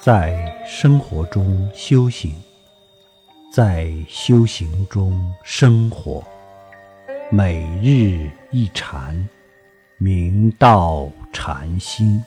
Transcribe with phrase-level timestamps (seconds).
[0.00, 2.32] 在生活中修行，
[3.52, 6.24] 在修行中生活，
[7.32, 9.28] 每日一禅，
[9.98, 12.22] 明道禅心。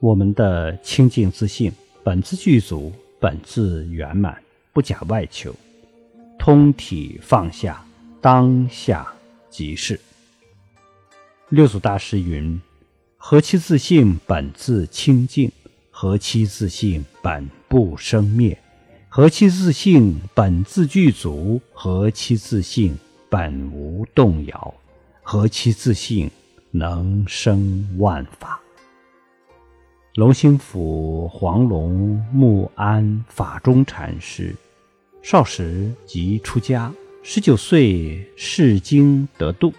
[0.00, 1.72] 我们的清净自信，
[2.02, 5.54] 本自具足，本自圆满，不假外求，
[6.38, 7.84] 通体放下，
[8.20, 9.06] 当下
[9.50, 9.98] 即是。
[11.48, 12.60] 六祖大师云
[13.16, 15.48] ：“何其自信，本自清净；
[15.90, 18.56] 何其自信，本不生灭；
[19.08, 22.96] 何其自信，本自具足；何其自信，
[23.30, 24.74] 本无动摇；
[25.22, 26.30] 何其自信，
[26.70, 28.60] 能生万法。”
[30.14, 34.54] 龙兴府黄龙木安法中禅师，
[35.24, 39.72] 少时即出家，十九岁释经得度，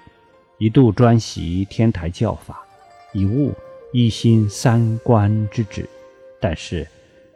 [0.57, 2.65] 一度专习天台教法，
[3.13, 3.53] 以悟
[3.93, 5.87] 一心三观之旨，
[6.41, 6.87] 但是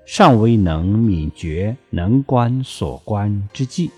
[0.08, 3.92] 尚未能泯觉能观所观之际，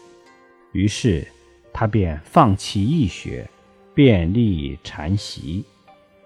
[0.73, 1.25] 于是
[1.71, 3.49] 他便放弃易学，
[3.95, 5.63] 便立禅习，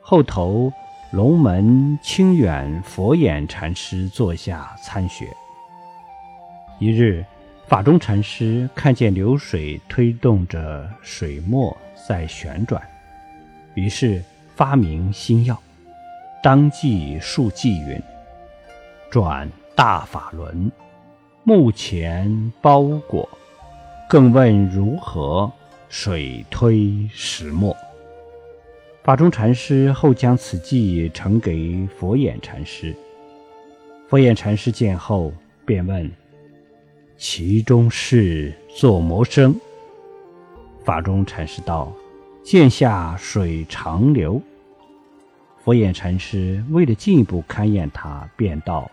[0.02, 0.74] 后投。
[1.12, 5.30] 龙门清远佛眼禅师座下参学。
[6.78, 7.24] 一日，
[7.68, 11.76] 法中禅师看见流水推动着水墨
[12.08, 12.80] 在旋转，
[13.74, 14.22] 于是
[14.56, 15.60] 发明新药，
[16.44, 18.00] 当即数记云
[19.10, 20.72] ：“转大法轮，
[21.44, 23.28] 目前包裹。”
[24.08, 25.52] 更问如何
[25.90, 27.76] 水推石墨。
[29.04, 32.96] 法中禅师后将此记呈给佛眼禅师。
[34.08, 35.34] 佛眼禅师见后，
[35.66, 36.10] 便问
[37.18, 39.56] ：“其中是作魔生？”
[40.84, 41.92] 法中禅师道
[42.44, 44.42] ：“剑下水长流。”
[45.64, 48.90] 佛眼禅师为了进一步勘验他，便道：“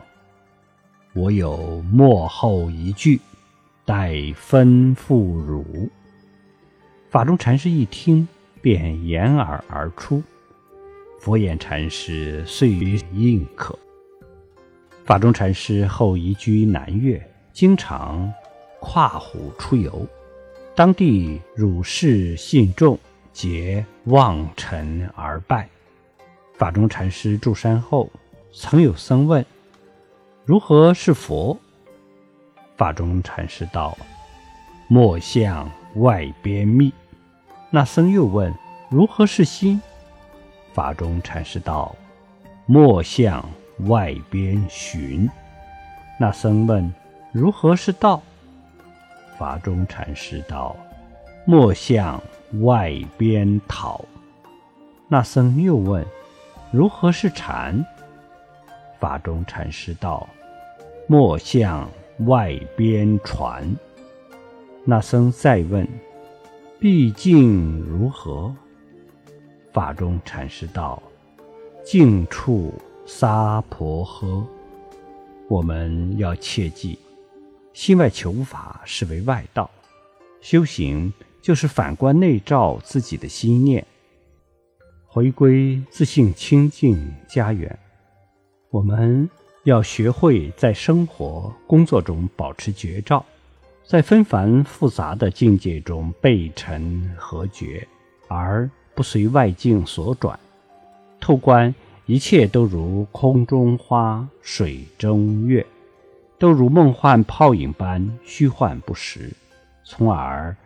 [1.14, 3.20] 我有幕后一句，
[3.84, 5.91] 待吩咐汝。”
[7.10, 8.28] 法中禅师一听。
[8.62, 10.22] 便掩耳而出，
[11.18, 13.76] 佛眼禅师遂于应可。
[15.04, 17.20] 法中禅师后移居南岳，
[17.52, 18.32] 经常
[18.80, 20.06] 跨湖出游，
[20.74, 22.98] 当地儒士信众
[23.32, 25.68] 皆望尘而拜。
[26.54, 28.10] 法中禅师住山后，
[28.52, 29.44] 曾有僧问
[30.44, 31.58] ：“如何是佛？”
[32.76, 33.96] 法中禅师道
[34.88, 36.92] ：“莫向外边密。”
[37.70, 38.52] 那僧又问
[38.91, 39.80] ：“如何是心？”
[40.72, 41.94] 法中禅师道
[42.66, 43.46] ：“莫向
[43.86, 45.28] 外边寻。”
[46.18, 46.92] 那僧问
[47.32, 48.22] ：“如何是道？”
[49.38, 50.76] 法中禅师道
[51.44, 52.22] ：“莫向
[52.60, 54.04] 外边讨。”
[55.09, 56.06] 那僧又问
[56.71, 57.84] ：“如何是禅？”
[59.00, 60.28] 法中禅师道
[61.09, 61.91] ：“莫向
[62.26, 63.69] 外边传。”
[64.84, 65.88] 那僧再问。
[66.78, 68.53] 毕竟如何？
[69.72, 71.00] 法中禅师道
[71.87, 72.75] ：“静处
[73.06, 74.44] 撒婆诃。”
[75.48, 76.98] 我们要切记，
[77.75, 79.71] 心外求法是为外道，
[80.41, 83.87] 修行就是反观内照自己的心念，
[85.06, 87.78] 回归自信清净家园。
[88.71, 89.28] 我们
[89.65, 93.25] 要学会在生活、工作中保持觉照。
[93.84, 97.87] 在纷繁复杂的境界中背尘和绝，
[98.28, 100.39] 而不随外境所转，
[101.21, 101.75] 透观
[102.06, 105.66] 一切都如空中花、水中月，
[106.42, 109.30] 都如梦幻泡影般虚幻不实，
[109.84, 110.56] 从而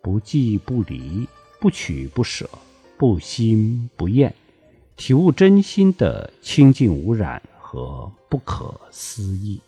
[0.00, 2.48] 不记不离、不取不舍、
[2.96, 4.32] 不心不厌，
[4.96, 9.60] 体悟真心的清净无染和不可思议。